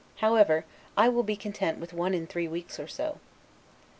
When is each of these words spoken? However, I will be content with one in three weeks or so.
However, 0.15 0.65
I 0.97 1.09
will 1.09 1.21
be 1.21 1.35
content 1.35 1.77
with 1.77 1.93
one 1.93 2.15
in 2.15 2.25
three 2.25 2.47
weeks 2.47 2.79
or 2.79 2.87
so. 2.87 3.19